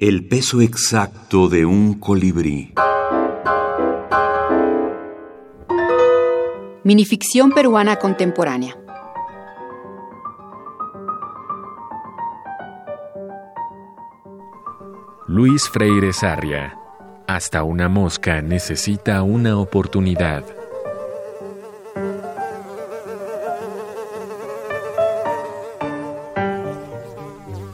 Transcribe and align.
El 0.00 0.28
peso 0.28 0.60
exacto 0.60 1.48
de 1.48 1.66
un 1.66 1.94
colibrí. 1.98 2.72
Minificción 6.84 7.50
peruana 7.50 7.96
contemporánea. 7.96 8.76
Luis 15.26 15.68
Freire 15.68 16.12
Sarria. 16.12 16.78
Hasta 17.26 17.64
una 17.64 17.88
mosca 17.88 18.40
necesita 18.40 19.24
una 19.24 19.58
oportunidad. 19.58 20.57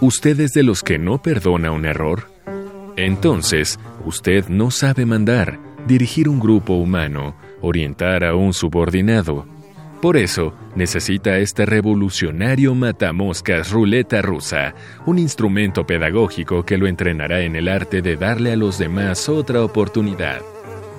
¿Usted 0.04 0.38
es 0.40 0.52
de 0.52 0.62
los 0.62 0.82
que 0.82 0.98
no 0.98 1.22
perdona 1.22 1.70
un 1.70 1.86
error? 1.86 2.24
Entonces, 2.94 3.80
usted 4.04 4.48
no 4.50 4.70
sabe 4.70 5.06
mandar, 5.06 5.58
dirigir 5.86 6.28
un 6.28 6.40
grupo 6.40 6.74
humano, 6.74 7.34
orientar 7.62 8.22
a 8.22 8.34
un 8.34 8.52
subordinado. 8.52 9.46
Por 10.02 10.18
eso, 10.18 10.52
necesita 10.76 11.38
este 11.38 11.64
revolucionario 11.64 12.74
matamoscas 12.74 13.70
ruleta 13.70 14.20
rusa, 14.20 14.74
un 15.06 15.18
instrumento 15.18 15.86
pedagógico 15.86 16.66
que 16.66 16.76
lo 16.76 16.86
entrenará 16.86 17.40
en 17.40 17.56
el 17.56 17.66
arte 17.66 18.02
de 18.02 18.16
darle 18.16 18.52
a 18.52 18.56
los 18.56 18.76
demás 18.76 19.30
otra 19.30 19.64
oportunidad. 19.64 20.42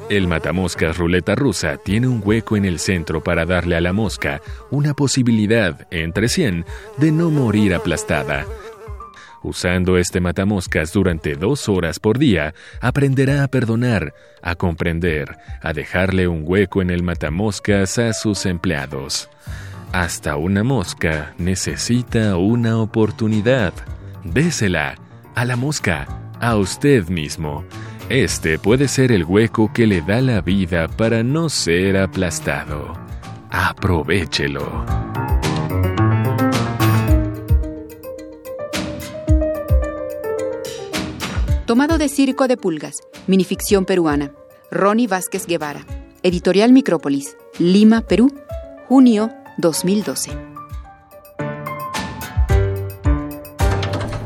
El 0.09 0.27
matamoscas 0.27 0.97
ruleta 0.97 1.35
rusa 1.35 1.77
tiene 1.77 2.07
un 2.07 2.23
hueco 2.25 2.57
en 2.57 2.65
el 2.65 2.79
centro 2.79 3.23
para 3.23 3.45
darle 3.45 3.75
a 3.75 3.81
la 3.81 3.93
mosca 3.93 4.41
una 4.71 4.95
posibilidad, 4.95 5.87
entre 5.91 6.27
100, 6.27 6.65
de 6.97 7.11
no 7.11 7.29
morir 7.29 7.75
aplastada, 7.75 8.45
Usando 9.45 9.99
este 9.99 10.21
matamoscas 10.21 10.91
durante 10.91 11.35
dos 11.35 11.69
horas 11.69 11.99
por 11.99 12.17
día, 12.17 12.55
aprenderá 12.81 13.43
a 13.43 13.47
perdonar, 13.47 14.15
a 14.41 14.55
comprender, 14.55 15.37
a 15.61 15.71
dejarle 15.71 16.27
un 16.27 16.41
hueco 16.43 16.81
en 16.81 16.89
el 16.89 17.03
matamoscas 17.03 17.99
a 17.99 18.11
sus 18.13 18.47
empleados. 18.47 19.29
Hasta 19.91 20.35
una 20.35 20.63
mosca 20.63 21.35
necesita 21.37 22.37
una 22.37 22.79
oportunidad. 22.79 23.71
Désela 24.23 24.95
a 25.35 25.45
la 25.45 25.55
mosca, 25.55 26.07
a 26.39 26.55
usted 26.55 27.07
mismo. 27.09 27.65
Este 28.09 28.57
puede 28.57 28.87
ser 28.87 29.11
el 29.11 29.25
hueco 29.25 29.71
que 29.71 29.85
le 29.85 30.01
da 30.01 30.21
la 30.21 30.41
vida 30.41 30.87
para 30.87 31.21
no 31.21 31.49
ser 31.49 31.97
aplastado. 31.97 32.93
Aprovechelo. 33.51 35.14
Tomado 41.75 41.97
de 41.97 42.07
Circo 42.07 42.47
de 42.47 42.55
Pulgas, 42.55 43.01
minificción 43.27 43.83
peruana. 43.83 44.31
Ronnie 44.71 45.07
Vázquez 45.07 45.45
Guevara. 45.45 45.85
Editorial 46.23 46.71
Micrópolis, 46.71 47.35
Lima, 47.59 47.99
Perú, 47.99 48.33
junio 48.87 49.29
2012. 49.57 50.31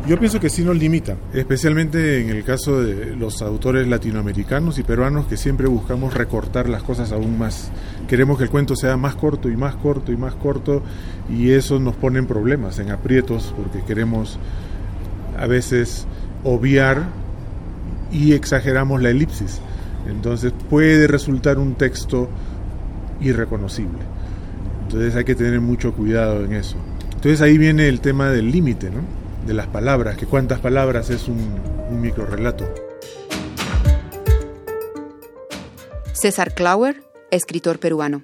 Yo 0.07 0.19
pienso 0.19 0.39
que 0.39 0.51
sí 0.51 0.63
nos 0.63 0.77
limita, 0.77 1.17
especialmente 1.33 2.21
en 2.21 2.29
el 2.29 2.43
caso 2.43 2.83
de 2.83 3.15
los 3.15 3.41
autores 3.41 3.87
latinoamericanos 3.87 4.77
y 4.77 4.83
peruanos 4.83 5.25
que 5.25 5.35
siempre 5.35 5.67
buscamos 5.67 6.13
recortar 6.13 6.69
las 6.69 6.83
cosas 6.83 7.11
aún 7.11 7.39
más. 7.39 7.71
Queremos 8.07 8.37
que 8.37 8.43
el 8.43 8.51
cuento 8.51 8.75
sea 8.75 8.95
más 8.95 9.15
corto 9.15 9.49
y 9.49 9.57
más 9.57 9.75
corto 9.75 10.11
y 10.11 10.17
más 10.17 10.35
corto 10.35 10.83
y 11.27 11.49
eso 11.49 11.79
nos 11.79 11.95
pone 11.95 12.19
en 12.19 12.27
problemas, 12.27 12.77
en 12.77 12.91
aprietos, 12.91 13.55
porque 13.57 13.83
queremos 13.83 14.37
a 15.35 15.47
veces 15.47 16.05
obviar 16.43 17.18
y 18.11 18.33
exageramos 18.33 19.01
la 19.01 19.09
elipsis. 19.09 19.59
Entonces 20.07 20.53
puede 20.69 21.07
resultar 21.07 21.57
un 21.57 21.75
texto 21.75 22.29
irreconocible. 23.21 23.99
Entonces 24.83 25.15
hay 25.15 25.23
que 25.23 25.35
tener 25.35 25.61
mucho 25.61 25.93
cuidado 25.93 26.43
en 26.43 26.53
eso. 26.53 26.77
Entonces 27.13 27.41
ahí 27.41 27.57
viene 27.57 27.87
el 27.87 27.99
tema 28.01 28.29
del 28.29 28.51
límite, 28.51 28.89
¿no? 28.89 29.01
De 29.45 29.53
las 29.53 29.67
palabras, 29.67 30.17
que 30.17 30.25
cuántas 30.25 30.59
palabras 30.59 31.09
es 31.09 31.27
un, 31.27 31.55
un 31.89 32.01
microrelato. 32.01 32.65
César 36.13 36.53
Clauer, 36.53 37.03
escritor 37.31 37.79
peruano. 37.79 38.23